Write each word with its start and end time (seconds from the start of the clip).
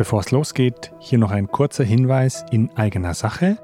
Bevor 0.00 0.20
es 0.20 0.30
losgeht, 0.30 0.94
hier 0.98 1.18
noch 1.18 1.30
ein 1.30 1.48
kurzer 1.48 1.84
Hinweis 1.84 2.46
in 2.50 2.70
eigener 2.74 3.12
Sache. 3.12 3.58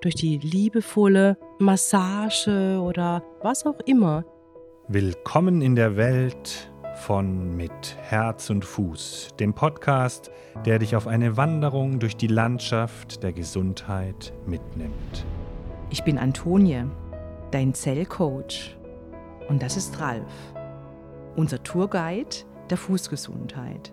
durch 0.00 0.14
die 0.14 0.38
liebevolle 0.38 1.36
Massage 1.58 2.80
oder 2.82 3.22
was 3.42 3.66
auch 3.66 3.78
immer. 3.84 4.24
Willkommen 4.88 5.60
in 5.60 5.76
der 5.76 5.98
Welt 5.98 6.72
von 7.04 7.54
Mit 7.54 7.98
Herz 8.00 8.48
und 8.48 8.64
Fuß, 8.64 9.28
dem 9.38 9.52
Podcast, 9.52 10.30
der 10.64 10.78
dich 10.78 10.96
auf 10.96 11.06
eine 11.06 11.36
Wanderung 11.36 11.98
durch 11.98 12.16
die 12.16 12.28
Landschaft 12.28 13.22
der 13.22 13.34
Gesundheit 13.34 14.32
mitnimmt. 14.46 15.26
Ich 15.90 16.02
bin 16.02 16.16
Antonie 16.16 16.86
dein 17.50 17.74
Zellcoach. 17.74 18.76
Und 19.48 19.62
das 19.62 19.76
ist 19.76 20.00
Ralf, 20.00 20.32
unser 21.36 21.62
Tourguide 21.62 22.44
der 22.70 22.76
Fußgesundheit. 22.76 23.92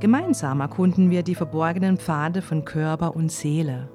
Gemeinsam 0.00 0.60
erkunden 0.60 1.10
wir 1.10 1.22
die 1.22 1.34
verborgenen 1.34 1.98
Pfade 1.98 2.42
von 2.42 2.64
Körper 2.64 3.14
und 3.14 3.30
Seele. 3.30 3.88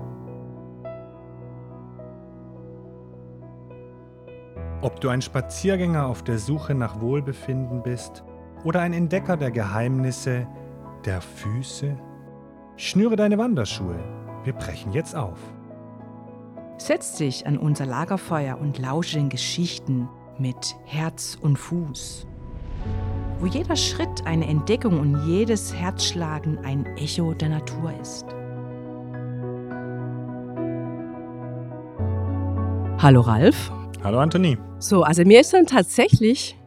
Ob 4.82 5.02
du 5.02 5.10
ein 5.10 5.22
Spaziergänger 5.22 6.06
auf 6.06 6.24
der 6.24 6.38
Suche 6.38 6.76
nach 6.76 7.02
Wohlbefinden 7.02 7.82
bist 7.82 8.24
oder 8.64 8.82
ein 8.82 8.94
Entdecker 8.94 9.36
der 9.36 9.50
Geheimnisse 9.50 10.48
der 11.06 11.22
Füße, 11.22 11.98
schnüre 12.78 13.16
deine 13.16 13.40
Wanderschuhe. 13.40 13.98
Wir 14.44 14.54
brechen 14.54 14.92
jetzt 14.92 15.16
auf. 15.16 15.40
Setz 16.78 17.16
dich 17.16 17.48
an 17.48 17.58
unser 17.58 17.86
Lagerfeuer 17.86 18.60
und 18.60 18.80
lausche 18.80 19.18
den 19.18 19.30
Geschichten 19.30 20.10
mit 20.38 20.76
Herz 20.84 21.38
und 21.42 21.56
Fuß. 21.58 22.28
Wo 23.40 23.46
jeder 23.46 23.78
Schritt 23.78 24.26
eine 24.26 24.46
Entdeckung 24.46 25.00
und 25.00 25.26
jedes 25.26 25.74
Herzschlagen 25.74 26.58
ein 26.66 26.86
Echo 26.98 27.34
der 27.34 27.50
Natur 27.50 27.94
ist. 28.02 28.26
Hallo 33.02 33.22
Ralf. 33.22 33.72
Hallo 34.04 34.20
Anthony. 34.20 34.58
So, 34.80 35.04
also 35.04 35.24
mir 35.24 35.40
ist 35.40 35.54
dann 35.54 35.68
tatsächlich 35.68 36.58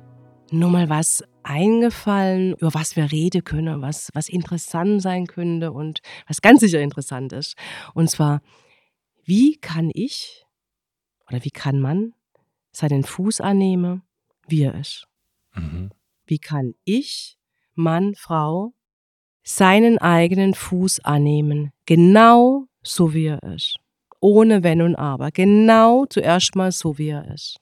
nur 0.51 0.71
mal 0.71 0.89
was 0.89 1.23
eingefallen, 1.43 2.55
über 2.55 2.73
was 2.73 2.97
wir 2.97 3.13
reden 3.13 3.45
können, 3.45 3.83
was, 3.83 4.09
was 4.15 4.31
interessant 4.31 5.03
sein 5.03 5.27
könnte 5.27 5.71
und 5.71 6.01
was 6.27 6.41
ganz 6.41 6.61
sicher 6.61 6.81
interessant 6.81 7.35
ist. 7.35 7.57
Und 7.93 8.11
zwar 8.11 8.41
wie 9.29 9.59
kann 9.59 9.91
ich 9.93 10.47
oder 11.29 11.45
wie 11.45 11.51
kann 11.51 11.81
man 11.81 12.15
seinen 12.73 13.05
Fuß 13.05 13.43
annehmen, 13.43 14.03
wie 14.49 14.63
er 14.63 14.81
ist? 14.81 15.07
Mhm. 15.55 15.91
Wie 16.25 16.39
kann 16.39 16.75
ich, 16.85 17.37
Mann, 17.75 18.15
Frau, 18.15 18.73
seinen 19.43 19.99
eigenen 19.99 20.55
Fuß 20.55 21.01
annehmen, 21.01 21.73
genau 21.85 22.69
so 22.83 23.13
wie 23.13 23.27
er 23.27 23.43
ist? 23.43 23.77
Ohne 24.21 24.63
Wenn 24.63 24.81
und 24.81 24.97
Aber, 24.97 25.31
genau 25.31 26.07
zuerst 26.07 26.57
mal 26.57 26.73
so 26.73 26.97
wie 26.97 27.11
er 27.11 27.31
ist. 27.31 27.59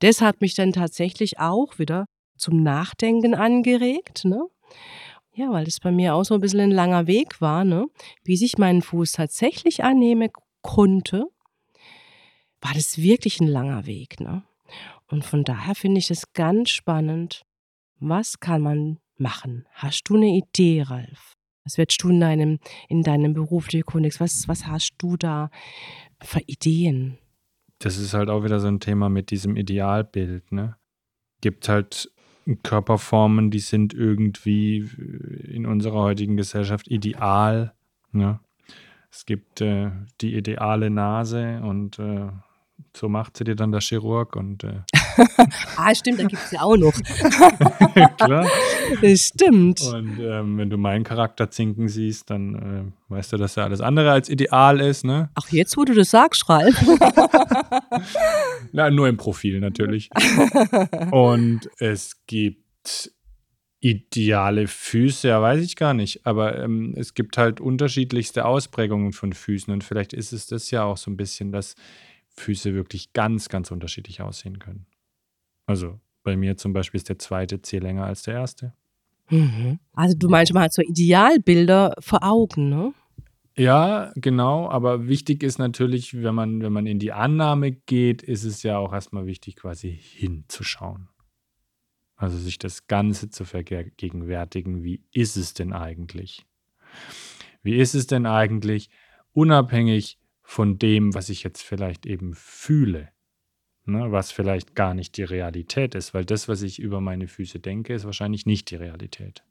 Das 0.00 0.20
hat 0.20 0.40
mich 0.40 0.56
dann 0.56 0.72
tatsächlich 0.72 1.38
auch 1.38 1.78
wieder 1.78 2.06
zum 2.36 2.64
Nachdenken 2.64 3.34
angeregt, 3.36 4.24
ne? 4.24 4.44
Ja, 5.34 5.52
weil 5.52 5.66
das 5.66 5.78
bei 5.78 5.92
mir 5.92 6.14
auch 6.14 6.24
so 6.24 6.34
ein 6.34 6.40
bisschen 6.40 6.60
ein 6.60 6.70
langer 6.70 7.06
Weg 7.06 7.40
war, 7.40 7.64
ne? 7.64 7.86
Wie 8.24 8.42
ich 8.42 8.58
meinen 8.58 8.82
Fuß 8.82 9.12
tatsächlich 9.12 9.84
annehme, 9.84 10.30
konnte, 10.66 11.26
war 12.60 12.74
das 12.74 12.98
wirklich 12.98 13.40
ein 13.40 13.46
langer 13.48 13.86
Weg. 13.86 14.20
Ne? 14.20 14.42
Und 15.08 15.24
von 15.24 15.44
daher 15.44 15.74
finde 15.74 15.98
ich 15.98 16.10
es 16.10 16.32
ganz 16.32 16.70
spannend, 16.70 17.42
was 17.98 18.40
kann 18.40 18.60
man 18.60 18.98
machen? 19.16 19.66
Hast 19.72 20.04
du 20.08 20.16
eine 20.16 20.26
Idee, 20.26 20.82
Ralf? 20.82 21.32
Was 21.64 21.78
wirst 21.78 22.02
du 22.02 22.10
in 22.10 22.20
deinem, 22.20 22.58
in 22.88 23.02
deinem 23.02 23.32
beruflichen 23.34 23.86
Kontext, 23.86 24.20
was, 24.20 24.46
was 24.46 24.66
hast 24.66 24.94
du 24.98 25.16
da 25.16 25.50
für 26.22 26.40
Ideen? 26.46 27.18
Das 27.78 27.98
ist 27.98 28.14
halt 28.14 28.30
auch 28.30 28.44
wieder 28.44 28.60
so 28.60 28.68
ein 28.68 28.80
Thema 28.80 29.08
mit 29.08 29.30
diesem 29.30 29.56
Idealbild. 29.56 30.52
Ne? 30.52 30.76
Gibt 31.40 31.68
halt 31.68 32.10
Körperformen, 32.62 33.50
die 33.50 33.58
sind 33.58 33.94
irgendwie 33.94 34.88
in 35.48 35.66
unserer 35.66 36.02
heutigen 36.02 36.36
Gesellschaft 36.36 36.88
ideal. 36.88 37.74
Ne? 38.12 38.40
Es 39.16 39.24
gibt 39.24 39.62
äh, 39.62 39.92
die 40.20 40.34
ideale 40.34 40.90
Nase 40.90 41.62
und 41.62 41.98
äh, 41.98 42.26
so 42.94 43.08
macht 43.08 43.38
sie 43.38 43.44
dir 43.44 43.56
dann 43.56 43.72
der 43.72 43.80
Chirurg 43.80 44.36
und 44.36 44.62
äh 44.62 44.80
Ah, 45.78 45.94
stimmt, 45.94 46.20
da 46.20 46.24
gibt 46.24 46.42
es 46.42 46.50
ja 46.50 46.60
auch 46.60 46.76
noch. 46.76 46.92
Klar. 48.18 48.46
Stimmt. 49.14 49.80
Und 49.80 50.18
ähm, 50.20 50.58
wenn 50.58 50.68
du 50.68 50.76
meinen 50.76 51.02
Charakterzinken 51.02 51.88
siehst, 51.88 52.28
dann 52.28 52.92
äh, 53.08 53.14
weißt 53.14 53.32
du, 53.32 53.38
dass 53.38 53.54
ja 53.54 53.64
alles 53.64 53.80
andere 53.80 54.10
als 54.12 54.28
ideal 54.28 54.80
ist, 54.80 55.06
ne? 55.06 55.30
Ach, 55.34 55.48
jetzt, 55.50 55.78
wo 55.78 55.86
du 55.86 55.94
das 55.94 56.10
sagst, 56.10 56.46
Ralf. 56.50 56.78
Na, 58.72 58.90
nur 58.90 59.08
im 59.08 59.16
Profil 59.16 59.60
natürlich. 59.60 60.10
Und 61.10 61.70
es 61.78 62.20
gibt 62.26 63.12
ideale 63.80 64.66
Füße, 64.66 65.28
ja, 65.28 65.40
weiß 65.40 65.62
ich 65.62 65.76
gar 65.76 65.94
nicht. 65.94 66.26
Aber 66.26 66.58
ähm, 66.58 66.94
es 66.96 67.14
gibt 67.14 67.38
halt 67.38 67.60
unterschiedlichste 67.60 68.44
Ausprägungen 68.44 69.12
von 69.12 69.32
Füßen. 69.32 69.72
Und 69.72 69.84
vielleicht 69.84 70.12
ist 70.12 70.32
es 70.32 70.46
das 70.46 70.70
ja 70.70 70.84
auch 70.84 70.96
so 70.96 71.10
ein 71.10 71.16
bisschen, 71.16 71.52
dass 71.52 71.74
Füße 72.28 72.74
wirklich 72.74 73.12
ganz, 73.12 73.48
ganz 73.48 73.70
unterschiedlich 73.70 74.20
aussehen 74.22 74.58
können. 74.58 74.86
Also 75.66 76.00
bei 76.22 76.36
mir 76.36 76.56
zum 76.56 76.72
Beispiel 76.72 76.98
ist 76.98 77.08
der 77.08 77.18
zweite 77.18 77.62
Zeh 77.62 77.78
länger 77.78 78.04
als 78.04 78.22
der 78.22 78.34
erste. 78.34 78.72
Mhm. 79.30 79.78
Also 79.92 80.16
du 80.16 80.28
meinst, 80.28 80.52
man 80.52 80.64
hat 80.64 80.72
so 80.72 80.82
Idealbilder 80.82 81.94
vor 82.00 82.22
Augen, 82.22 82.68
ne? 82.68 82.92
Ja, 83.58 84.12
genau, 84.16 84.68
aber 84.68 85.08
wichtig 85.08 85.42
ist 85.42 85.58
natürlich, 85.58 86.22
wenn 86.22 86.34
man, 86.34 86.60
wenn 86.60 86.72
man 86.72 86.86
in 86.86 86.98
die 86.98 87.12
Annahme 87.12 87.72
geht, 87.72 88.22
ist 88.22 88.44
es 88.44 88.62
ja 88.62 88.76
auch 88.76 88.92
erstmal 88.92 89.24
wichtig, 89.24 89.56
quasi 89.56 89.90
hinzuschauen. 89.90 91.08
Also 92.16 92.38
sich 92.38 92.58
das 92.58 92.86
Ganze 92.86 93.28
zu 93.30 93.44
vergegenwärtigen, 93.44 94.82
wie 94.82 95.02
ist 95.12 95.36
es 95.36 95.54
denn 95.54 95.72
eigentlich? 95.72 96.46
Wie 97.62 97.76
ist 97.76 97.94
es 97.94 98.06
denn 98.06 98.26
eigentlich, 98.26 98.88
unabhängig 99.32 100.18
von 100.42 100.78
dem, 100.78 101.14
was 101.14 101.28
ich 101.28 101.42
jetzt 101.42 101.62
vielleicht 101.62 102.06
eben 102.06 102.34
fühle, 102.34 103.10
ne, 103.84 104.12
was 104.12 104.32
vielleicht 104.32 104.74
gar 104.74 104.94
nicht 104.94 105.16
die 105.16 105.24
Realität 105.24 105.94
ist, 105.94 106.14
weil 106.14 106.24
das, 106.24 106.48
was 106.48 106.62
ich 106.62 106.78
über 106.78 107.00
meine 107.00 107.28
Füße 107.28 107.58
denke, 107.58 107.94
ist 107.94 108.04
wahrscheinlich 108.04 108.46
nicht 108.46 108.70
die 108.70 108.76
Realität. 108.76 109.44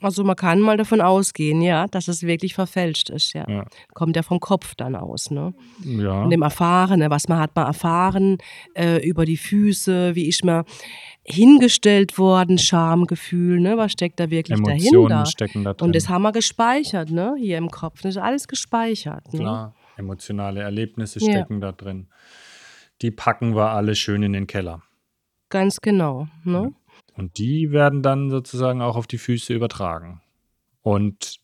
Also 0.00 0.24
man 0.24 0.36
kann 0.36 0.60
mal 0.60 0.76
davon 0.76 1.00
ausgehen, 1.00 1.62
ja, 1.62 1.86
dass 1.86 2.08
es 2.08 2.22
wirklich 2.22 2.54
verfälscht 2.54 3.10
ist, 3.10 3.32
ja. 3.32 3.44
ja. 3.48 3.64
Kommt 3.94 4.16
ja 4.16 4.22
vom 4.22 4.40
Kopf 4.40 4.74
dann 4.74 4.96
aus, 4.96 5.30
ne? 5.30 5.54
Ja. 5.84 6.22
Und 6.22 6.30
dem 6.30 6.42
Erfahrenen, 6.42 7.10
was 7.10 7.28
man 7.28 7.38
hat 7.38 7.54
mal 7.56 7.66
erfahren 7.66 8.38
äh, 8.74 9.06
über 9.06 9.24
die 9.24 9.36
Füße, 9.36 10.14
wie 10.14 10.28
ist 10.28 10.44
man 10.44 10.64
hingestellt 11.24 12.18
worden, 12.18 12.58
Schamgefühl, 12.58 13.60
ne? 13.60 13.76
Was 13.76 13.92
steckt 13.92 14.20
da 14.20 14.30
wirklich 14.30 14.58
Emotionen 14.58 15.08
dahinter? 15.08 15.30
stecken 15.30 15.64
da 15.64 15.74
drin. 15.74 15.86
Und 15.86 15.96
das 15.96 16.08
haben 16.08 16.22
wir 16.22 16.32
gespeichert, 16.32 17.10
ne? 17.10 17.34
Hier 17.38 17.58
im 17.58 17.70
Kopf. 17.70 18.02
Das 18.02 18.16
ist 18.16 18.22
alles 18.22 18.48
gespeichert. 18.48 19.32
Ne? 19.32 19.40
Klar, 19.40 19.74
emotionale 19.96 20.60
Erlebnisse 20.60 21.20
stecken 21.20 21.54
ja. 21.54 21.70
da 21.70 21.72
drin. 21.72 22.08
Die 23.02 23.10
packen 23.10 23.54
wir 23.54 23.70
alle 23.70 23.94
schön 23.94 24.22
in 24.22 24.32
den 24.32 24.46
Keller. 24.46 24.82
Ganz 25.48 25.80
genau, 25.80 26.28
ne? 26.44 26.72
Und 27.14 27.38
die 27.38 27.72
werden 27.72 28.02
dann 28.02 28.30
sozusagen 28.30 28.80
auch 28.80 28.96
auf 28.96 29.06
die 29.06 29.18
Füße 29.18 29.52
übertragen. 29.52 30.22
Und 30.80 31.40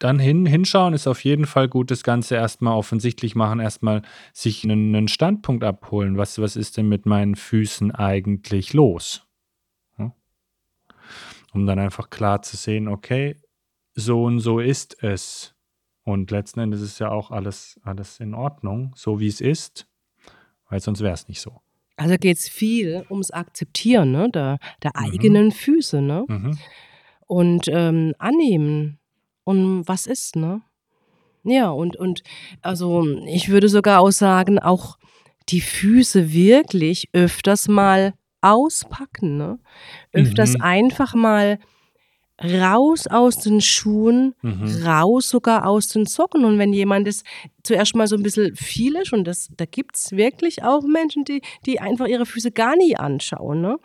dann 0.00 0.18
hin, 0.18 0.46
hinschauen 0.46 0.94
ist 0.94 1.06
auf 1.06 1.22
jeden 1.24 1.46
Fall 1.46 1.68
gut, 1.68 1.90
das 1.90 2.02
Ganze 2.02 2.34
erstmal 2.34 2.74
offensichtlich 2.74 3.34
machen, 3.34 3.60
erstmal 3.60 4.02
sich 4.32 4.64
einen, 4.64 4.94
einen, 4.94 5.08
Standpunkt 5.08 5.62
abholen. 5.62 6.16
Was, 6.16 6.40
was 6.40 6.56
ist 6.56 6.78
denn 6.78 6.88
mit 6.88 7.04
meinen 7.04 7.36
Füßen 7.36 7.92
eigentlich 7.92 8.72
los? 8.72 9.26
Um 11.52 11.66
dann 11.66 11.78
einfach 11.78 12.10
klar 12.10 12.42
zu 12.42 12.56
sehen, 12.56 12.88
okay, 12.88 13.36
so 13.94 14.24
und 14.24 14.40
so 14.40 14.60
ist 14.60 15.02
es. 15.02 15.54
Und 16.02 16.30
letzten 16.30 16.60
Endes 16.60 16.80
ist 16.80 16.98
ja 16.98 17.10
auch 17.10 17.30
alles, 17.30 17.78
alles 17.82 18.20
in 18.20 18.34
Ordnung, 18.34 18.92
so 18.96 19.20
wie 19.20 19.26
es 19.26 19.40
ist, 19.40 19.86
weil 20.68 20.80
sonst 20.80 21.00
wäre 21.00 21.12
es 21.12 21.28
nicht 21.28 21.40
so. 21.40 21.60
Also 22.00 22.16
geht 22.16 22.38
es 22.38 22.48
viel 22.48 23.04
ums 23.10 23.30
Akzeptieren 23.30 24.12
ne? 24.12 24.30
der, 24.30 24.58
der 24.82 24.92
mhm. 24.94 25.04
eigenen 25.04 25.52
Füße 25.52 26.00
ne? 26.00 26.24
Mhm. 26.26 26.58
und 27.26 27.68
ähm, 27.68 28.14
annehmen 28.18 28.98
und 29.44 29.86
was 29.86 30.06
ist, 30.06 30.34
ne? 30.34 30.62
Ja, 31.42 31.70
und, 31.70 31.96
und 31.96 32.22
also 32.62 33.06
ich 33.26 33.48
würde 33.48 33.68
sogar 33.68 34.00
auch 34.00 34.10
sagen, 34.10 34.58
auch 34.58 34.98
die 35.48 35.60
Füße 35.60 36.32
wirklich 36.32 37.08
öfters 37.12 37.68
mal 37.68 38.14
auspacken, 38.40 39.36
ne? 39.36 39.58
Öfters 40.12 40.54
mhm. 40.54 40.62
einfach 40.62 41.14
mal 41.14 41.58
raus 42.42 43.06
aus 43.06 43.38
den 43.38 43.60
Schuhen, 43.60 44.34
mhm. 44.42 44.82
raus 44.84 45.28
sogar 45.28 45.66
aus 45.66 45.88
den 45.88 46.06
Socken. 46.06 46.44
Und 46.44 46.58
wenn 46.58 46.72
jemand 46.72 47.06
das 47.06 47.22
zuerst 47.62 47.94
mal 47.94 48.06
so 48.06 48.16
ein 48.16 48.22
bisschen 48.22 48.54
viel 48.56 48.96
ist, 48.96 49.12
und 49.12 49.24
das, 49.24 49.50
da 49.56 49.66
gibt 49.66 49.96
es 49.96 50.12
wirklich 50.12 50.62
auch 50.64 50.82
Menschen, 50.82 51.24
die, 51.24 51.42
die 51.66 51.80
einfach 51.80 52.06
ihre 52.06 52.26
Füße 52.26 52.50
gar 52.50 52.76
nie 52.76 52.96
anschauen, 52.96 53.60
ne? 53.60 53.76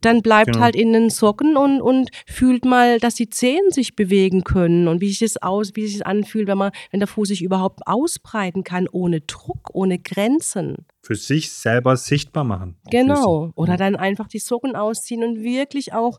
dann 0.00 0.22
bleibt 0.22 0.52
genau. 0.52 0.60
halt 0.60 0.76
in 0.76 0.92
den 0.92 1.10
Socken 1.10 1.56
und, 1.56 1.80
und 1.80 2.10
fühlt 2.26 2.64
mal, 2.64 2.98
dass 3.00 3.14
die 3.14 3.28
Zehen 3.28 3.70
sich 3.70 3.96
bewegen 3.96 4.44
können 4.44 4.88
und 4.88 5.00
wie 5.00 5.08
sich 5.08 5.20
das 5.20 5.42
aus, 5.42 5.72
wie 5.74 5.86
sich 5.86 5.98
das 5.98 6.06
anfühlt, 6.06 6.46
wenn 6.46 6.58
man, 6.58 6.70
wenn 6.90 7.00
der 7.00 7.08
Fuß 7.08 7.28
sich 7.28 7.42
überhaupt 7.42 7.80
ausbreiten 7.86 8.62
kann, 8.62 8.88
ohne 8.90 9.20
Druck, 9.22 9.70
ohne 9.72 9.98
Grenzen 9.98 10.86
für 11.04 11.14
sich 11.14 11.52
selber 11.52 11.96
sichtbar 11.96 12.44
machen. 12.44 12.76
Genau. 12.90 13.52
Oder 13.56 13.76
dann 13.76 13.94
einfach 13.94 14.26
die 14.26 14.38
Socken 14.38 14.74
ausziehen 14.74 15.22
und 15.22 15.42
wirklich 15.42 15.92
auch 15.92 16.18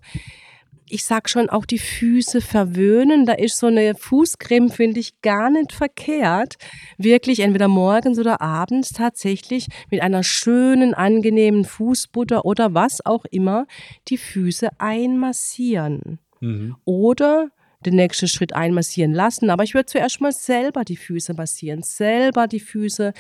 ich 0.89 1.03
sag 1.03 1.29
schon, 1.29 1.49
auch 1.49 1.65
die 1.65 1.79
Füße 1.79 2.41
verwöhnen. 2.41 3.25
Da 3.25 3.33
ist 3.33 3.57
so 3.57 3.67
eine 3.67 3.95
Fußcreme, 3.95 4.69
finde 4.69 4.99
ich, 4.99 5.21
gar 5.21 5.49
nicht 5.49 5.71
verkehrt. 5.71 6.55
Wirklich 6.97 7.39
entweder 7.39 7.67
morgens 7.67 8.19
oder 8.19 8.41
abends 8.41 8.89
tatsächlich 8.89 9.67
mit 9.89 10.01
einer 10.01 10.23
schönen, 10.23 10.93
angenehmen 10.93 11.65
Fußbutter 11.65 12.45
oder 12.45 12.73
was 12.73 13.05
auch 13.05 13.25
immer 13.25 13.65
die 14.07 14.17
Füße 14.17 14.69
einmassieren. 14.79 16.19
Mhm. 16.39 16.75
Oder 16.85 17.49
den 17.85 17.95
nächsten 17.95 18.27
Schritt 18.27 18.53
einmassieren 18.53 19.13
lassen. 19.13 19.49
Aber 19.49 19.63
ich 19.63 19.73
würde 19.73 19.85
zuerst 19.87 20.21
mal 20.21 20.31
selber 20.31 20.83
die 20.83 20.97
Füße 20.97 21.33
massieren, 21.33 21.83
selber 21.83 22.47
die 22.47 22.59
Füße 22.59 23.13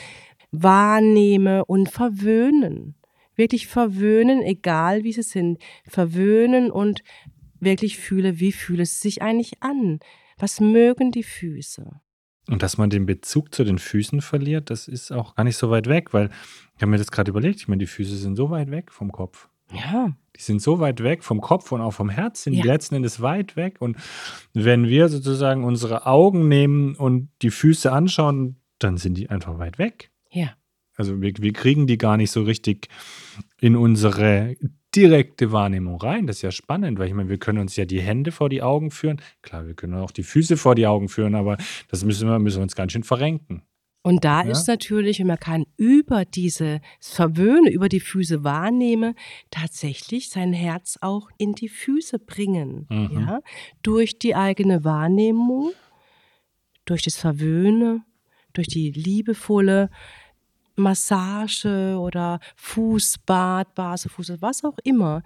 wahrnehme 0.51 1.65
und 1.65 1.89
verwöhnen 1.89 2.95
wirklich 3.35 3.67
verwöhnen, 3.67 4.41
egal 4.41 5.03
wie 5.03 5.13
sie 5.13 5.23
sind, 5.23 5.59
verwöhnen 5.87 6.71
und 6.71 7.03
wirklich 7.65 7.97
fühle, 7.97 8.39
wie 8.39 8.51
fühle 8.51 8.83
es 8.83 9.01
sich 9.01 9.21
eigentlich 9.21 9.61
an? 9.61 9.99
Was 10.37 10.59
mögen 10.59 11.11
die 11.11 11.23
Füße? 11.23 11.99
Und 12.47 12.61
dass 12.61 12.77
man 12.77 12.89
den 12.89 13.05
Bezug 13.05 13.53
zu 13.53 13.63
den 13.63 13.79
Füßen 13.79 14.21
verliert, 14.21 14.69
das 14.69 14.87
ist 14.87 15.11
auch 15.11 15.35
gar 15.35 15.43
nicht 15.43 15.57
so 15.57 15.71
weit 15.71 15.87
weg, 15.87 16.13
weil 16.13 16.29
ich 16.75 16.81
habe 16.81 16.91
mir 16.91 16.97
das 16.97 17.11
gerade 17.11 17.31
überlegt, 17.31 17.59
ich 17.59 17.67
meine, 17.67 17.79
die 17.79 17.87
Füße 17.87 18.15
sind 18.15 18.35
so 18.35 18.49
weit 18.51 18.69
weg 18.69 18.91
vom 18.91 19.11
Kopf. 19.11 19.49
Ja. 19.73 20.15
Die 20.35 20.41
sind 20.41 20.61
so 20.61 20.79
weit 20.79 21.01
weg 21.01 21.23
vom 21.23 21.41
Kopf 21.41 21.71
und 21.71 21.81
auch 21.81 21.93
vom 21.93 22.09
Herz, 22.09 22.43
sind 22.43 22.53
ja. 22.53 22.61
die 22.61 22.67
letzten 22.67 22.95
Endes 22.95 23.21
weit 23.21 23.55
weg. 23.55 23.77
Und 23.79 23.97
wenn 24.53 24.87
wir 24.87 25.09
sozusagen 25.09 25.63
unsere 25.63 26.05
Augen 26.05 26.47
nehmen 26.47 26.95
und 26.95 27.29
die 27.41 27.49
Füße 27.49 27.91
anschauen, 27.91 28.57
dann 28.77 28.97
sind 28.97 29.15
die 29.15 29.29
einfach 29.29 29.57
weit 29.57 29.79
weg. 29.79 30.11
Ja. 30.29 30.55
Also 30.97 31.21
wir, 31.21 31.33
wir 31.37 31.53
kriegen 31.53 31.87
die 31.87 31.97
gar 31.97 32.17
nicht 32.17 32.31
so 32.31 32.43
richtig 32.43 32.89
in 33.59 33.75
unsere 33.75 34.55
direkte 34.95 35.51
Wahrnehmung 35.51 35.99
rein. 36.01 36.27
Das 36.27 36.37
ist 36.37 36.41
ja 36.41 36.51
spannend, 36.51 36.99
weil 36.99 37.07
ich 37.07 37.13
meine, 37.13 37.29
wir 37.29 37.37
können 37.37 37.59
uns 37.59 37.75
ja 37.75 37.85
die 37.85 38.01
Hände 38.01 38.31
vor 38.31 38.49
die 38.49 38.61
Augen 38.61 38.91
führen. 38.91 39.21
Klar, 39.41 39.67
wir 39.67 39.73
können 39.73 39.95
auch 39.95 40.11
die 40.11 40.23
Füße 40.23 40.57
vor 40.57 40.75
die 40.75 40.87
Augen 40.87 41.09
führen, 41.09 41.35
aber 41.35 41.57
das 41.89 42.03
müssen 42.05 42.27
wir, 42.27 42.39
müssen 42.39 42.59
wir 42.59 42.63
uns 42.63 42.75
ganz 42.75 42.91
schön 42.91 43.03
verrenken. 43.03 43.63
Und 44.05 44.23
da 44.23 44.43
ja? 44.43 44.51
ist 44.51 44.67
natürlich, 44.67 45.19
wenn 45.19 45.25
man 45.25 45.39
kann 45.39 45.65
über 45.77 46.25
diese 46.25 46.79
Verwöhne, 46.99 47.71
über 47.71 47.89
die 47.89 47.99
Füße 47.99 48.43
wahrnehmen, 48.43 49.15
tatsächlich 49.49 50.29
sein 50.29 50.53
Herz 50.53 50.99
auch 51.01 51.27
in 51.39 51.53
die 51.53 51.69
Füße 51.69 52.19
bringen. 52.19 52.85
Mhm. 52.91 53.09
Ja? 53.11 53.39
Durch 53.81 54.19
die 54.19 54.35
eigene 54.35 54.83
Wahrnehmung, 54.83 55.71
durch 56.85 57.01
das 57.01 57.15
Verwöhne, 57.15 58.03
durch 58.53 58.67
die 58.67 58.91
liebevolle 58.91 59.89
Massage 60.75 61.97
oder 61.99 62.39
Fußbad, 62.55 63.75
Basefuß, 63.75 64.33
was 64.41 64.63
auch 64.63 64.77
immer. 64.83 65.23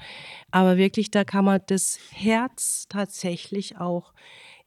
Aber 0.51 0.78
wirklich, 0.78 1.12
da 1.12 1.24
kann 1.24 1.46
man 1.46 1.62
das 1.68 2.00
Herz 2.12 2.86
tatsächlich 2.90 3.78
auch 3.78 4.13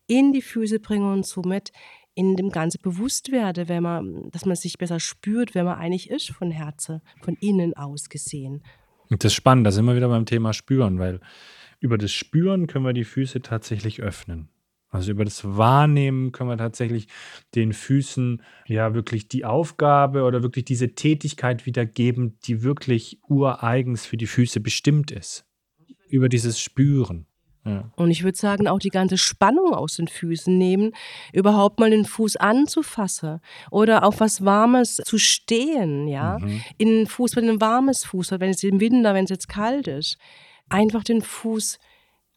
in 0.07 0.33
die 0.33 0.43
Füße 0.43 0.81
bringen 0.81 1.11
und 1.13 1.27
somit 1.27 1.73
in 2.15 2.37
dem 2.37 2.51
Ganze 2.51 2.79
bewusst 2.79 3.33
werde, 3.33 3.69
wenn 3.69 3.83
man, 3.83 4.31
dass 4.31 4.45
man 4.45 4.57
sich 4.57 4.77
besser 4.77 5.01
spürt, 5.01 5.55
wer 5.55 5.65
man 5.65 5.79
eigentlich 5.79 6.11
ist 6.11 6.31
von 6.31 6.51
Herzen, 6.51 7.01
von 7.23 7.37
innen 7.41 7.75
aus 7.75 8.09
gesehen. 8.09 8.63
Das 9.09 9.27
ist 9.27 9.35
spannend, 9.35 9.67
da 9.67 9.71
sind 9.71 9.85
wir 9.87 9.97
wieder 9.97 10.09
beim 10.09 10.27
Thema 10.27 10.53
Spüren, 10.53 10.99
weil 10.99 11.21
über 11.81 11.99
das 11.99 12.13
Spüren 12.13 12.67
können 12.67 12.85
wir 12.85 12.93
die 12.93 13.05
Füße 13.05 13.43
tatsächlich 13.43 14.03
öffnen. 14.03 14.49
Also 14.93 15.11
über 15.11 15.25
das 15.25 15.43
Wahrnehmen 15.57 16.33
können 16.33 16.51
wir 16.51 16.59
tatsächlich 16.59 17.09
den 17.55 17.73
Füßen 17.73 18.43
ja 18.67 18.95
wirklich 18.95 19.27
die 19.27 19.47
Aufgabe 19.47 20.23
oder 20.25 20.43
wirklich 20.43 20.67
diese 20.67 20.95
Tätigkeit 20.95 21.65
wiedergeben, 21.65 22.39
die 22.45 22.63
wirklich 22.63 23.19
ureigens 23.27 24.05
für 24.05 24.19
die 24.19 24.27
Füße 24.27 24.61
bestimmt 24.61 25.11
ist. 25.11 25.47
Über 26.09 26.29
dieses 26.29 26.61
Spüren. 26.61 27.27
Ja. 27.65 27.91
Und 27.97 28.11
ich 28.11 28.23
würde 28.23 28.37
sagen, 28.37 28.69
auch 28.69 28.81
die 28.81 28.91
ganze 28.91 29.17
Spannung 29.17 29.73
aus 29.73 29.97
den 29.97 30.09
Füßen 30.09 30.59
nehmen, 30.59 30.93
überhaupt 31.33 31.81
mal 31.81 31.91
den 31.91 32.05
Fuß 32.05 32.37
anzufassen 32.37 33.41
oder 33.71 34.05
auf 34.05 34.21
was 34.21 34.45
Warmes 34.45 34.97
zu 34.97 35.17
stehen, 35.17 36.07
ja. 36.07 36.39
Mhm. 36.39 36.61
In 36.77 36.89
den 36.89 37.07
Fuß, 37.07 37.35
wenn 37.37 37.49
ein 37.49 37.63
warmes 37.63 38.05
Fuß 38.05 38.33
hat, 38.33 38.41
wenn 38.41 38.51
es 38.51 38.63
im 38.63 38.81
Winter, 38.81 39.15
wenn 39.15 39.25
es 39.25 39.31
jetzt 39.31 39.49
kalt 39.49 39.89
ist. 39.89 40.19
Einfach 40.69 41.03
den 41.03 41.23
Fuß 41.23 41.79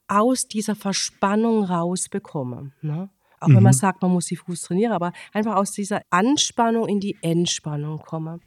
aus 0.07 0.47
dieser 0.47 0.75
Verspannung 0.75 1.63
rausbekomme. 1.63 2.71
Ne? 2.81 3.09
Auch 3.39 3.47
mhm. 3.47 3.55
wenn 3.55 3.63
man 3.63 3.73
mhm. 3.73 3.77
sagt, 3.77 4.01
man 4.01 4.11
muss 4.11 4.27
die 4.27 4.35
Fuß 4.35 4.61
trainieren, 4.61 4.93
aber 4.93 5.11
einfach 5.33 5.55
aus 5.55 5.71
dieser 5.71 6.01
Anspannung 6.09 6.87
in 6.87 6.99
die 6.99 7.17
Entspannung 7.21 7.99
komme. 7.99 8.39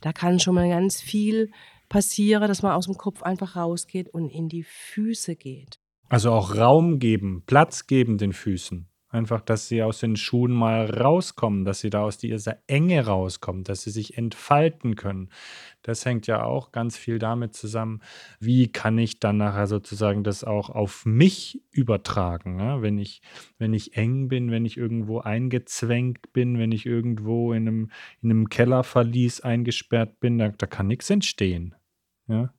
Da 0.00 0.12
kann 0.12 0.40
schon 0.40 0.54
mal 0.54 0.68
ganz 0.68 1.00
viel 1.00 1.50
passieren, 1.88 2.48
dass 2.48 2.62
man 2.62 2.72
aus 2.72 2.86
dem 2.86 2.96
Kopf 2.96 3.22
einfach 3.22 3.56
rausgeht 3.56 4.08
und 4.08 4.28
in 4.28 4.48
die 4.48 4.64
Füße 4.64 5.36
geht. 5.36 5.78
Also 6.08 6.30
auch 6.32 6.54
Raum 6.54 6.98
geben, 6.98 7.42
Platz 7.46 7.86
geben 7.86 8.18
den 8.18 8.32
Füßen. 8.32 8.88
Einfach, 9.08 9.40
dass 9.40 9.68
sie 9.68 9.84
aus 9.84 10.00
den 10.00 10.16
Schuhen 10.16 10.52
mal 10.52 10.86
rauskommen, 10.86 11.64
dass 11.64 11.78
sie 11.78 11.90
da 11.90 12.02
aus 12.02 12.18
dieser 12.18 12.58
Enge 12.66 13.06
rauskommen, 13.06 13.62
dass 13.62 13.82
sie 13.82 13.90
sich 13.90 14.18
entfalten 14.18 14.96
können. 14.96 15.30
Das 15.82 16.04
hängt 16.04 16.26
ja 16.26 16.42
auch 16.42 16.72
ganz 16.72 16.96
viel 16.96 17.20
damit 17.20 17.54
zusammen, 17.54 18.02
wie 18.40 18.66
kann 18.66 18.98
ich 18.98 19.20
dann 19.20 19.36
nachher 19.36 19.68
sozusagen 19.68 20.24
das 20.24 20.42
auch 20.42 20.70
auf 20.70 21.06
mich 21.06 21.62
übertragen. 21.70 22.58
Ja? 22.58 22.82
Wenn, 22.82 22.98
ich, 22.98 23.22
wenn 23.58 23.74
ich 23.74 23.96
eng 23.96 24.26
bin, 24.26 24.50
wenn 24.50 24.64
ich 24.64 24.76
irgendwo 24.76 25.20
eingezwängt 25.20 26.32
bin, 26.32 26.58
wenn 26.58 26.72
ich 26.72 26.84
irgendwo 26.84 27.52
in 27.52 27.68
einem, 27.68 27.90
in 28.22 28.30
einem 28.32 28.48
Kellerverlies 28.48 29.40
eingesperrt 29.40 30.18
bin, 30.18 30.38
da, 30.38 30.48
da 30.48 30.66
kann 30.66 30.88
nichts 30.88 31.08
entstehen. 31.10 31.76
Ja? 32.26 32.52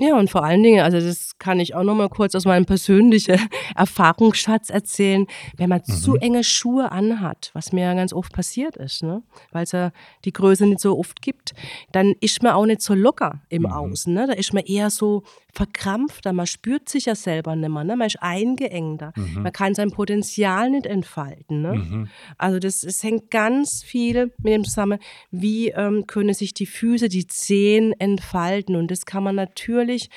Ja, 0.00 0.16
und 0.16 0.30
vor 0.30 0.44
allen 0.44 0.62
Dingen, 0.62 0.80
also 0.80 1.00
das 1.00 1.38
kann 1.40 1.58
ich 1.58 1.74
auch 1.74 1.82
noch 1.82 1.96
mal 1.96 2.08
kurz 2.08 2.36
aus 2.36 2.44
meinem 2.44 2.66
persönlichen 2.66 3.36
Erfahrungsschatz 3.74 4.70
erzählen, 4.70 5.26
wenn 5.56 5.68
man 5.68 5.82
mhm. 5.84 5.92
zu 5.92 6.14
enge 6.14 6.44
Schuhe 6.44 6.92
anhat, 6.92 7.50
was 7.52 7.72
mir 7.72 7.82
ja 7.82 7.94
ganz 7.94 8.12
oft 8.12 8.32
passiert 8.32 8.76
ist, 8.76 9.02
ne? 9.02 9.24
weil 9.50 9.64
es 9.64 9.72
ja 9.72 9.90
die 10.24 10.32
Größe 10.32 10.66
nicht 10.66 10.78
so 10.78 10.96
oft 10.96 11.20
gibt, 11.20 11.52
dann 11.90 12.14
ist 12.20 12.44
man 12.44 12.52
auch 12.52 12.66
nicht 12.66 12.80
so 12.80 12.94
locker 12.94 13.40
im 13.48 13.62
mhm. 13.62 13.72
Außen. 13.72 14.14
Ne? 14.14 14.28
Da 14.28 14.34
ist 14.34 14.54
man 14.54 14.62
eher 14.62 14.90
so 14.90 15.24
verkrampfter, 15.58 16.32
man 16.32 16.46
spürt 16.46 16.88
sich 16.88 17.06
ja 17.06 17.16
selber 17.16 17.56
nicht 17.56 17.68
mehr, 17.68 17.82
ne? 17.82 17.96
man 17.96 18.06
ist 18.06 18.22
eingeengter, 18.22 19.12
mhm. 19.16 19.42
man 19.42 19.52
kann 19.52 19.74
sein 19.74 19.90
Potenzial 19.90 20.70
nicht 20.70 20.86
entfalten. 20.86 21.62
Ne? 21.62 21.74
Mhm. 21.74 22.08
Also 22.36 22.60
das, 22.60 22.84
es 22.84 23.02
hängt 23.02 23.32
ganz 23.32 23.82
viel 23.82 24.32
mit 24.38 24.52
dem 24.52 24.64
zusammen, 24.64 25.00
wie 25.32 25.70
ähm, 25.70 26.06
können 26.06 26.32
sich 26.32 26.54
die 26.54 26.66
Füße, 26.66 27.08
die 27.08 27.26
Zehen 27.26 27.92
entfalten 27.98 28.76
und 28.76 28.92
das 28.92 29.04
kann 29.04 29.24
man 29.24 29.34
natürlich 29.34 30.10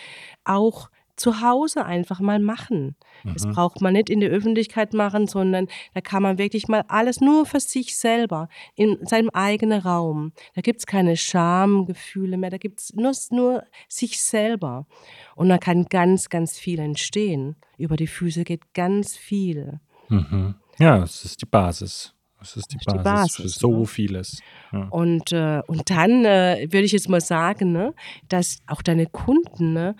auch 0.43 0.91
zu 1.21 1.41
Hause 1.41 1.85
einfach 1.85 2.19
mal 2.19 2.39
machen. 2.39 2.95
Das 3.23 3.45
Mhm. 3.45 3.53
braucht 3.53 3.81
man 3.81 3.93
nicht 3.93 4.09
in 4.09 4.19
der 4.19 4.29
Öffentlichkeit 4.31 4.93
machen, 4.93 5.27
sondern 5.27 5.67
da 5.93 6.01
kann 6.01 6.23
man 6.23 6.37
wirklich 6.37 6.67
mal 6.67 6.83
alles 6.87 7.21
nur 7.21 7.45
für 7.45 7.59
sich 7.59 7.97
selber, 7.97 8.49
in 8.75 8.97
seinem 9.05 9.29
eigenen 9.29 9.79
Raum. 9.81 10.33
Da 10.55 10.61
gibt 10.61 10.79
es 10.79 10.85
keine 10.85 11.15
Schamgefühle 11.17 12.37
mehr, 12.37 12.49
da 12.49 12.57
gibt 12.57 12.79
es 12.79 12.93
nur, 12.93 13.13
nur 13.31 13.63
sich 13.87 14.21
selber. 14.21 14.87
Und 15.35 15.49
da 15.49 15.57
kann 15.57 15.85
ganz, 15.85 16.29
ganz 16.29 16.57
viel 16.57 16.79
entstehen. 16.79 17.55
Über 17.77 17.95
die 17.95 18.07
Füße 18.07 18.43
geht 18.43 18.73
ganz 18.73 19.15
viel. 19.15 19.79
Mhm. 20.09 20.55
Ja, 20.79 21.03
es 21.03 21.23
ist 21.25 21.41
die 21.41 21.45
Basis. 21.45 22.13
Es 22.43 22.57
ist 22.57 22.71
die, 22.73 22.77
Das 22.77 22.87
ist 22.87 22.93
die 22.99 23.03
Basis, 23.03 23.35
für 23.35 23.41
Basis, 23.43 23.59
so 23.59 23.71
ne? 23.81 23.85
vieles. 23.85 24.41
Ja. 24.71 24.87
Und, 24.89 25.31
äh, 25.31 25.61
und 25.67 25.87
dann 25.91 26.25
äh, 26.25 26.67
würde 26.71 26.85
ich 26.85 26.91
jetzt 26.91 27.07
mal 27.07 27.21
sagen, 27.21 27.71
ne, 27.71 27.93
dass 28.29 28.61
auch 28.65 28.81
deine 28.81 29.05
Kunden 29.05 29.73
ne, 29.73 29.95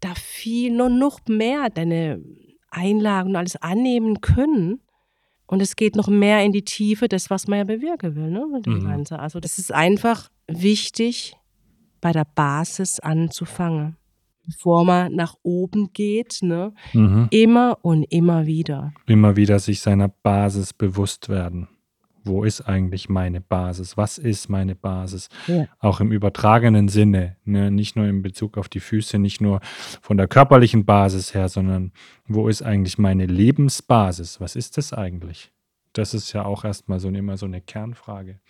da 0.00 0.14
viel 0.14 0.72
noch, 0.74 0.88
noch 0.88 1.20
mehr 1.28 1.68
deine 1.70 2.22
Einlagen 2.70 3.30
und 3.30 3.36
alles 3.36 3.56
annehmen 3.56 4.20
können. 4.20 4.80
Und 5.46 5.62
es 5.62 5.76
geht 5.76 5.94
noch 5.96 6.08
mehr 6.08 6.42
in 6.44 6.52
die 6.52 6.64
Tiefe, 6.64 7.08
das, 7.08 7.30
was 7.30 7.46
man 7.46 7.58
ja 7.58 7.64
bewirken 7.64 8.16
will. 8.16 8.30
Ne, 8.30 8.46
mit 8.52 8.66
dem 8.66 8.80
Mhm. 8.80 8.88
Ganzen. 8.88 9.14
Also 9.14 9.38
das 9.40 9.58
ist 9.58 9.72
einfach 9.72 10.28
wichtig, 10.48 11.34
bei 12.00 12.12
der 12.12 12.26
Basis 12.34 13.00
anzufangen. 13.00 13.96
Bevor 14.44 14.84
man 14.84 15.12
nach 15.14 15.34
oben 15.42 15.92
geht, 15.92 16.38
ne, 16.42 16.72
Mhm. 16.92 17.28
immer 17.30 17.78
und 17.82 18.04
immer 18.04 18.46
wieder. 18.46 18.92
Immer 19.06 19.36
wieder 19.36 19.58
sich 19.58 19.80
seiner 19.80 20.08
Basis 20.08 20.72
bewusst 20.72 21.28
werden. 21.28 21.68
Wo 22.26 22.44
ist 22.44 22.62
eigentlich 22.62 23.08
meine 23.08 23.40
Basis? 23.40 23.96
Was 23.96 24.18
ist 24.18 24.48
meine 24.48 24.74
Basis? 24.74 25.28
Ja. 25.46 25.66
Auch 25.78 26.00
im 26.00 26.12
übertragenen 26.12 26.88
Sinne, 26.88 27.36
ne? 27.44 27.70
nicht 27.70 27.96
nur 27.96 28.06
in 28.06 28.22
Bezug 28.22 28.58
auf 28.58 28.68
die 28.68 28.80
Füße, 28.80 29.18
nicht 29.18 29.40
nur 29.40 29.60
von 30.02 30.16
der 30.16 30.26
körperlichen 30.26 30.84
Basis 30.84 31.34
her, 31.34 31.48
sondern 31.48 31.92
wo 32.26 32.48
ist 32.48 32.62
eigentlich 32.62 32.98
meine 32.98 33.26
Lebensbasis? 33.26 34.40
Was 34.40 34.56
ist 34.56 34.76
das 34.76 34.92
eigentlich? 34.92 35.52
Das 35.92 36.14
ist 36.14 36.32
ja 36.32 36.44
auch 36.44 36.64
erstmal 36.64 37.00
so 37.00 37.08
immer 37.08 37.36
so 37.36 37.46
eine 37.46 37.60
Kernfrage. 37.60 38.40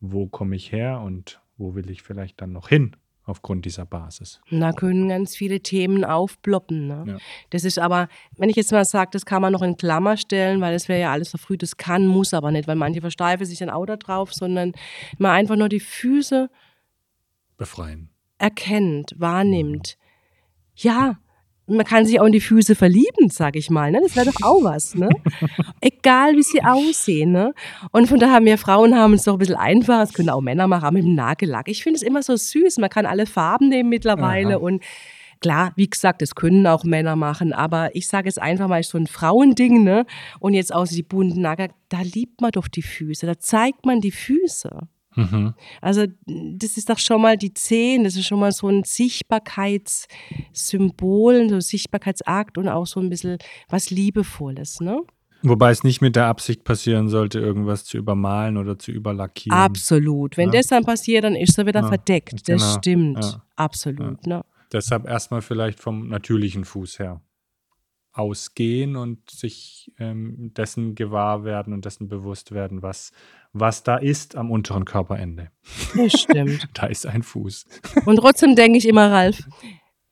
Wo 0.00 0.26
komme 0.26 0.56
ich 0.56 0.72
her 0.72 1.00
und 1.00 1.40
wo 1.56 1.74
will 1.74 1.90
ich 1.90 2.02
vielleicht 2.02 2.40
dann 2.40 2.52
noch 2.52 2.68
hin 2.68 2.96
aufgrund 3.24 3.64
dieser 3.64 3.86
Basis? 3.86 4.40
Da 4.50 4.72
können 4.72 5.08
ganz 5.08 5.36
viele 5.36 5.60
Themen 5.60 6.04
aufploppen. 6.04 6.86
Ne? 6.86 7.04
Ja. 7.06 7.16
Das 7.50 7.64
ist 7.64 7.78
aber, 7.78 8.08
wenn 8.36 8.50
ich 8.50 8.56
jetzt 8.56 8.72
mal 8.72 8.84
sage, 8.84 9.10
das 9.12 9.26
kann 9.26 9.42
man 9.42 9.52
noch 9.52 9.62
in 9.62 9.76
Klammer 9.76 10.16
stellen, 10.16 10.60
weil 10.60 10.72
das 10.72 10.88
wäre 10.88 11.00
ja 11.00 11.12
alles 11.12 11.30
verfrüht, 11.30 11.62
das 11.62 11.76
kann, 11.76 12.06
muss 12.06 12.34
aber 12.34 12.50
nicht, 12.50 12.68
weil 12.68 12.76
manche 12.76 13.00
versteifen 13.00 13.46
sich 13.46 13.58
dann 13.58 13.70
auch 13.70 13.86
da 13.86 13.96
drauf, 13.96 14.32
sondern 14.32 14.72
man 15.18 15.32
einfach 15.32 15.56
nur 15.56 15.68
die 15.68 15.80
Füße 15.80 16.50
Befreien. 17.56 18.10
erkennt, 18.38 19.14
wahrnimmt. 19.18 19.96
Ja, 20.74 21.18
man 21.66 21.86
kann 21.86 22.04
sich 22.04 22.20
auch 22.20 22.26
in 22.26 22.32
die 22.32 22.40
Füße 22.40 22.74
verlieben, 22.74 23.28
sag 23.30 23.56
ich 23.56 23.70
mal. 23.70 23.90
Ne? 23.90 24.00
Das 24.02 24.16
wäre 24.16 24.26
doch 24.26 24.42
auch 24.42 24.64
was. 24.64 24.94
Ne? 24.94 25.08
Egal, 25.80 26.34
wie 26.36 26.42
sie 26.42 26.62
aussehen. 26.62 27.32
Ne? 27.32 27.54
Und 27.92 28.08
von 28.08 28.18
daher, 28.18 28.44
wir 28.44 28.58
Frauen 28.58 28.96
haben 28.96 29.14
es 29.14 29.24
doch 29.24 29.34
ein 29.34 29.38
bisschen 29.38 29.56
einfacher. 29.56 30.00
Das 30.00 30.12
können 30.12 30.30
auch 30.30 30.40
Männer 30.40 30.66
machen, 30.66 30.84
auch 30.84 30.90
mit 30.90 31.04
dem 31.04 31.14
Nagellack. 31.14 31.68
Ich 31.68 31.82
finde 31.82 31.96
es 31.96 32.02
immer 32.02 32.22
so 32.22 32.36
süß. 32.36 32.78
Man 32.78 32.90
kann 32.90 33.06
alle 33.06 33.26
Farben 33.26 33.68
nehmen 33.68 33.88
mittlerweile. 33.88 34.56
Aha. 34.56 34.62
Und 34.62 34.82
klar, 35.40 35.72
wie 35.76 35.88
gesagt, 35.88 36.20
das 36.20 36.34
können 36.34 36.66
auch 36.66 36.84
Männer 36.84 37.14
machen. 37.14 37.52
Aber 37.52 37.94
ich 37.94 38.08
sage 38.08 38.28
es 38.28 38.38
einfach 38.38 38.66
mal, 38.66 38.80
ist 38.80 38.90
so 38.90 38.98
ein 38.98 39.06
Frauending. 39.06 39.84
Ne? 39.84 40.04
Und 40.40 40.54
jetzt 40.54 40.74
auch 40.74 40.86
die 40.86 41.04
bunten 41.04 41.42
Nagel, 41.42 41.68
da 41.88 42.00
liebt 42.02 42.40
man 42.40 42.50
doch 42.50 42.66
die 42.66 42.82
Füße. 42.82 43.26
Da 43.26 43.38
zeigt 43.38 43.86
man 43.86 44.00
die 44.00 44.10
Füße. 44.10 44.88
Mhm. 45.14 45.54
Also 45.80 46.06
das 46.26 46.76
ist 46.76 46.88
doch 46.88 46.98
schon 46.98 47.20
mal 47.20 47.36
die 47.36 47.52
Zehen, 47.54 48.04
das 48.04 48.16
ist 48.16 48.26
schon 48.26 48.40
mal 48.40 48.52
so 48.52 48.68
ein 48.68 48.82
Sichtbarkeitssymbol, 48.84 51.48
so 51.48 51.54
ein 51.56 51.60
Sichtbarkeitsakt 51.60 52.58
und 52.58 52.68
auch 52.68 52.86
so 52.86 53.00
ein 53.00 53.10
bisschen 53.10 53.38
was 53.68 53.90
Liebevolles, 53.90 54.80
ne? 54.80 55.00
Wobei 55.44 55.72
es 55.72 55.82
nicht 55.82 56.00
mit 56.00 56.14
der 56.14 56.26
Absicht 56.26 56.62
passieren 56.62 57.08
sollte, 57.08 57.40
irgendwas 57.40 57.84
zu 57.84 57.96
übermalen 57.96 58.56
oder 58.56 58.78
zu 58.78 58.92
überlackieren. 58.92 59.58
Absolut. 59.58 60.36
Wenn 60.36 60.52
Ja. 60.52 60.60
das 60.60 60.68
dann 60.68 60.84
passiert, 60.84 61.24
dann 61.24 61.34
ist 61.34 61.58
er 61.58 61.66
wieder 61.66 61.80
Ja, 61.80 61.88
verdeckt. 61.88 62.48
Das 62.48 62.62
genau. 62.62 62.78
stimmt. 62.78 63.24
Ja. 63.24 63.42
Absolut. 63.56 64.24
Ne? 64.24 64.44
Deshalb 64.72 65.08
erstmal 65.08 65.42
vielleicht 65.42 65.80
vom 65.80 66.08
natürlichen 66.08 66.64
Fuß 66.64 67.00
her 67.00 67.20
ausgehen 68.12 68.96
und 68.96 69.30
sich 69.30 69.90
ähm, 69.98 70.52
dessen 70.56 70.94
gewahr 70.94 71.44
werden 71.44 71.72
und 71.72 71.84
dessen 71.84 72.08
bewusst 72.08 72.52
werden, 72.52 72.82
was, 72.82 73.12
was 73.52 73.82
da 73.82 73.96
ist 73.96 74.36
am 74.36 74.50
unteren 74.50 74.84
Körperende. 74.84 75.50
Das 75.96 76.12
stimmt. 76.12 76.68
Da 76.74 76.86
ist 76.86 77.06
ein 77.06 77.22
Fuß. 77.22 77.64
Und 78.04 78.16
trotzdem 78.16 78.54
denke 78.54 78.78
ich 78.78 78.86
immer, 78.86 79.10
Ralf, 79.10 79.42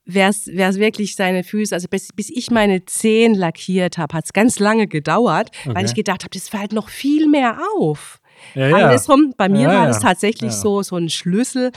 wer 0.05 0.29
es 0.29 0.47
wirklich 0.47 1.15
seine 1.15 1.45
Füße, 1.45 1.75
also 1.75 1.89
bis, 1.89 2.09
bis 2.15 2.31
ich 2.31 2.51
meine 2.51 2.85
Zehen 2.85 3.35
lackiert 3.35 3.99
habe, 3.99 4.15
hat 4.17 4.25
es 4.25 4.33
ganz 4.33 4.59
lange 4.59 4.87
gedauert, 4.87 5.51
weil 5.65 5.77
Okay. 5.77 5.85
ich 5.87 5.95
gedacht 5.95 6.25
habe, 6.25 6.31
das 6.33 6.49
fällt 6.49 6.73
noch 6.73 6.89
viel 6.89 7.29
mehr 7.29 7.59
auf. 7.79 8.21
Ja, 8.55 8.69
ja. 8.69 8.77
Andersrum, 8.77 9.35
bei 9.37 9.49
mir 9.49 9.69
Ja, 9.69 9.75
war 9.81 9.87
das 9.87 10.01
tatsächlich 10.01 10.53
so, 10.53 10.83
so 10.83 10.97
ein 10.97 11.11
Schlüssel. 11.11 11.71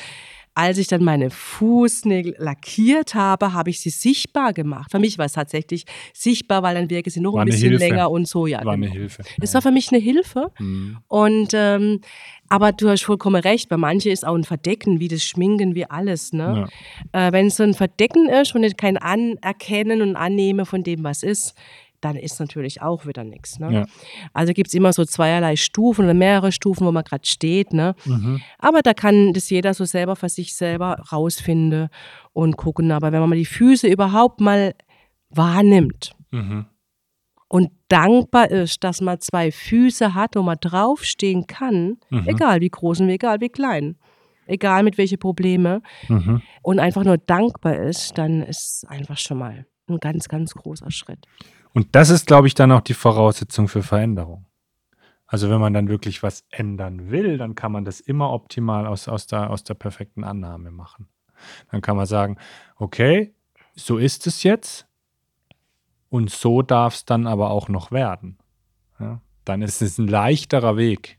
Als 0.55 0.77
ich 0.77 0.87
dann 0.87 1.03
meine 1.03 1.29
Fußnägel 1.29 2.35
lackiert 2.37 3.15
habe, 3.15 3.53
habe 3.53 3.71
ich 3.71 3.79
sie 3.79 3.89
sichtbar 3.89 4.53
gemacht. 4.53 4.91
Für 4.91 4.99
mich 4.99 5.17
war 5.17 5.25
es 5.25 5.33
tatsächlich 5.33 5.85
sichtbar, 6.13 6.61
weil 6.61 6.75
dann 6.75 6.89
wirken 6.89 7.09
sie 7.09 7.21
noch 7.21 7.33
War 7.33 7.41
ein 7.41 7.47
eine 7.47 7.51
bisschen 7.51 7.73
länger 7.73 8.11
und 8.11 8.27
so. 8.27 8.45
Ja, 8.45 8.63
War 8.63 8.73
eine 8.73 8.85
genau. 8.85 8.99
Hilfe. 8.99 9.23
Es 9.41 9.53
war 9.53 9.61
für 9.61 9.71
mich 9.71 9.91
eine 9.91 9.99
Hilfe. 9.99 10.51
Mhm. 10.59 10.97
Und 11.07 11.49
ähm, 11.53 12.01
aber 12.49 12.71
du 12.71 12.87
hast 12.87 13.03
vollkommen 13.03 13.41
recht, 13.41 13.67
bei 13.67 13.77
manchen 13.77 14.11
ist 14.11 14.27
auch 14.27 14.35
ein 14.35 14.43
Verdecken, 14.43 14.99
wie 14.99 15.07
das 15.07 15.23
Schminken, 15.23 15.73
wie 15.73 15.89
alles. 15.89 16.33
Ne? 16.33 16.67
Äh, 17.11 17.31
Wenn 17.31 17.47
es 17.47 17.55
so 17.55 17.63
ein 17.63 17.73
Verdecken 17.73 18.29
ist 18.29 18.53
und 18.53 18.61
nicht 18.61 18.77
kein 18.77 18.97
Anerkennen 18.97 20.03
und 20.03 20.15
Annehmen 20.15 20.67
von 20.67 20.83
dem, 20.83 21.03
was 21.03 21.23
ist, 21.23 21.55
dann 22.03 22.15
ist 22.15 22.39
natürlich 22.39 22.81
auch 22.81 23.05
wieder 23.05 23.23
nichts. 23.23 23.59
Ne? 23.59 23.71
Ja. 23.73 23.85
Also 24.33 24.53
gibt 24.53 24.67
es 24.69 24.73
immer 24.73 24.91
so 24.93 25.05
zweierlei 25.05 25.55
Stufen 25.55 26.05
oder 26.05 26.13
mehrere 26.13 26.51
Stufen, 26.51 26.85
wo 26.85 26.91
man 26.91 27.03
gerade 27.03 27.25
steht. 27.25 27.73
Ne? 27.73 27.95
Mhm. 28.05 28.41
Aber 28.59 28.81
da 28.81 28.93
kann 28.93 29.33
das 29.33 29.49
jeder 29.49 29.73
so 29.73 29.85
selber 29.85 30.15
für 30.15 30.29
sich 30.29 30.55
selber 30.55 30.97
rausfinden 31.11 31.89
und 32.33 32.57
gucken. 32.57 32.91
Aber 32.91 33.11
wenn 33.11 33.19
man 33.21 33.29
mal 33.29 33.35
die 33.37 33.45
Füße 33.45 33.87
überhaupt 33.87 34.41
mal 34.41 34.73
wahrnimmt 35.29 36.11
Mhm. 36.31 36.65
und 37.47 37.69
dankbar 37.87 38.49
ist, 38.51 38.83
dass 38.83 39.01
man 39.01 39.19
zwei 39.19 39.51
Füße 39.51 40.13
hat, 40.13 40.35
wo 40.35 40.41
man 40.41 40.57
draufstehen 40.59 41.47
kann, 41.47 41.97
Mhm. 42.09 42.27
egal 42.27 42.61
wie 42.61 42.69
groß 42.69 43.01
und 43.01 43.09
egal 43.09 43.39
wie 43.41 43.49
klein, 43.49 43.97
egal 44.45 44.83
mit 44.83 44.97
welche 44.97 45.17
Probleme, 45.17 45.81
Mhm. 46.09 46.41
und 46.61 46.79
einfach 46.79 47.03
nur 47.03 47.17
dankbar 47.17 47.75
ist, 47.77 48.17
dann 48.17 48.41
ist 48.41 48.83
es 48.83 48.89
einfach 48.89 49.17
schon 49.17 49.37
mal 49.37 49.65
ein 49.87 49.99
ganz, 49.99 50.27
ganz 50.29 50.53
großer 50.53 50.91
Schritt. 50.91 51.25
Und 51.73 51.95
das 51.95 52.09
ist, 52.09 52.27
glaube 52.27 52.47
ich, 52.47 52.53
dann 52.53 52.71
auch 52.71 52.81
die 52.81 52.93
Voraussetzung 52.93 53.67
für 53.67 53.83
Veränderung. 53.83 54.45
Also 55.25 55.49
wenn 55.49 55.59
man 55.59 55.73
dann 55.73 55.89
wirklich 55.89 56.21
was 56.21 56.45
ändern 56.51 57.09
will, 57.09 57.37
dann 57.37 57.55
kann 57.55 57.71
man 57.71 57.85
das 57.85 57.99
immer 57.99 58.31
optimal 58.31 58.85
aus, 58.85 59.07
aus, 59.07 59.25
der, 59.25 59.49
aus 59.49 59.63
der 59.63 59.73
perfekten 59.73 60.23
Annahme 60.23 60.69
machen. 60.69 61.07
Dann 61.71 61.81
kann 61.81 61.97
man 61.97 62.05
sagen, 62.05 62.37
okay, 62.75 63.33
so 63.75 63.97
ist 63.97 64.27
es 64.27 64.43
jetzt 64.43 64.87
und 66.09 66.29
so 66.29 66.61
darf 66.61 66.93
es 66.93 67.05
dann 67.05 67.25
aber 67.25 67.49
auch 67.49 67.67
noch 67.67 67.91
werden. 67.91 68.37
Ja? 68.99 69.21
Dann 69.43 69.63
ist 69.63 69.81
es 69.81 69.97
ein 69.97 70.07
leichterer 70.07 70.77
Weg. 70.77 71.17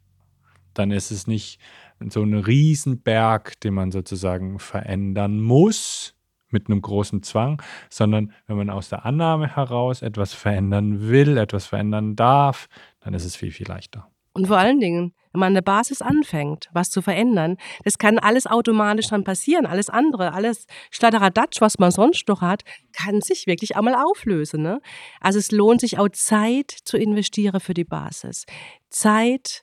Dann 0.75 0.93
ist 0.93 1.11
es 1.11 1.27
nicht 1.27 1.61
so 2.09 2.23
ein 2.23 2.35
Riesenberg, 2.35 3.59
den 3.61 3.75
man 3.75 3.91
sozusagen 3.91 4.61
verändern 4.61 5.41
muss 5.41 6.15
mit 6.55 6.69
einem 6.69 6.81
großen 6.81 7.23
Zwang, 7.23 7.61
sondern 7.91 8.33
wenn 8.47 8.57
man 8.57 8.71
aus 8.71 8.89
der 8.89 9.05
Annahme 9.05 9.55
heraus 9.55 10.01
etwas 10.01 10.33
verändern 10.33 11.09
will, 11.09 11.37
etwas 11.37 11.67
verändern 11.67 12.17
darf, 12.17 12.69
dann 13.01 13.13
ist 13.13 13.27
es 13.27 13.37
viel, 13.37 13.51
viel 13.51 13.69
leichter. 13.69 14.09
Und 14.33 14.49
vor 14.49 14.59
allen 14.59 14.81
Dingen, 14.81 15.15
wenn 15.33 15.41
man 15.41 15.47
an 15.49 15.55
der 15.55 15.63
Basis 15.63 16.03
anfängt, 16.03 16.69
was 16.73 16.91
zu 16.91 17.03
verändern, 17.03 17.57
das 17.85 17.99
kann 17.99 18.19
alles 18.19 18.47
automatisch 18.47 19.09
dann 19.09 19.23
passieren. 19.23 19.65
Alles 19.65 19.89
andere, 19.89 20.33
alles 20.33 20.67
Schladderadatsch, 20.91 21.61
was 21.61 21.79
man 21.79 21.93
sonst 21.93 22.27
noch 22.29 22.41
hat, 22.41 22.63
kann 22.93 23.21
sich 23.21 23.47
wirklich 23.47 23.77
einmal 23.77 23.95
auflösen. 23.95 24.63
Ne? 24.63 24.81
Also 25.21 25.39
es 25.39 25.53
lohnt 25.53 25.81
sich 25.81 25.99
auch 25.99 26.09
Zeit 26.09 26.71
zu 26.71 26.97
investieren 26.97 27.61
für 27.61 27.75
die 27.75 27.85
Basis. 27.85 28.45
Zeit, 28.91 29.63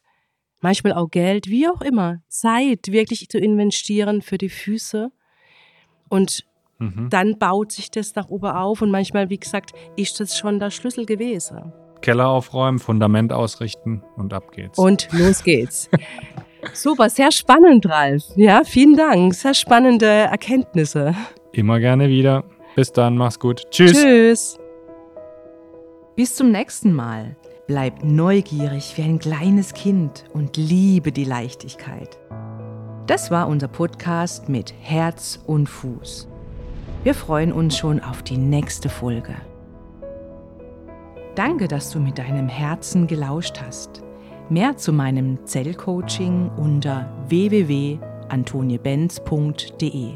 manchmal 0.61 0.93
auch 0.93 1.09
Geld, 1.09 1.47
wie 1.47 1.67
auch 1.67 1.81
immer. 1.81 2.21
Zeit 2.29 2.87
wirklich 2.87 3.27
zu 3.27 3.39
investieren 3.39 4.21
für 4.21 4.37
die 4.37 4.49
Füße. 4.49 5.11
Und 6.07 6.45
Mhm. 6.81 7.09
dann 7.09 7.37
baut 7.37 7.71
sich 7.71 7.91
das 7.91 8.15
nach 8.15 8.29
oben 8.29 8.49
auf 8.49 8.81
und 8.81 8.89
manchmal, 8.89 9.29
wie 9.29 9.37
gesagt, 9.37 9.71
ist 9.95 10.19
das 10.19 10.35
schon 10.37 10.59
der 10.59 10.71
Schlüssel 10.71 11.05
gewesen. 11.05 11.71
Keller 12.01 12.27
aufräumen, 12.27 12.79
Fundament 12.79 13.31
ausrichten 13.31 14.03
und 14.17 14.33
ab 14.33 14.51
geht's. 14.51 14.79
Und 14.79 15.07
los 15.11 15.43
geht's. 15.43 15.89
Super, 16.73 17.09
sehr 17.09 17.31
spannend, 17.31 17.87
Ralf. 17.87 18.23
Ja, 18.35 18.63
vielen 18.63 18.95
Dank. 18.95 19.35
Sehr 19.35 19.53
spannende 19.53 20.07
Erkenntnisse. 20.07 21.15
Immer 21.51 21.79
gerne 21.79 22.09
wieder. 22.09 22.43
Bis 22.75 22.91
dann, 22.91 23.17
mach's 23.17 23.39
gut. 23.39 23.63
Tschüss. 23.69 23.93
Tschüss. 23.93 24.57
Bis 26.15 26.35
zum 26.35 26.51
nächsten 26.51 26.93
Mal. 26.93 27.35
Bleib 27.67 28.03
neugierig 28.03 28.93
wie 28.97 29.03
ein 29.03 29.19
kleines 29.19 29.73
Kind 29.73 30.25
und 30.33 30.57
liebe 30.57 31.11
die 31.11 31.23
Leichtigkeit. 31.23 32.17
Das 33.07 33.31
war 33.31 33.47
unser 33.47 33.67
Podcast 33.67 34.49
mit 34.49 34.73
Herz 34.79 35.39
und 35.45 35.67
Fuß. 35.67 36.30
Wir 37.03 37.15
freuen 37.15 37.51
uns 37.51 37.75
schon 37.77 37.99
auf 37.99 38.21
die 38.21 38.37
nächste 38.37 38.87
Folge. 38.87 39.33
Danke, 41.35 41.67
dass 41.67 41.89
du 41.89 41.99
mit 41.99 42.19
deinem 42.19 42.47
Herzen 42.47 43.07
gelauscht 43.07 43.59
hast. 43.65 44.03
Mehr 44.49 44.77
zu 44.77 44.93
meinem 44.93 45.43
Zellcoaching 45.45 46.51
unter 46.57 47.11
www.antoniebenz.de. 47.27 50.11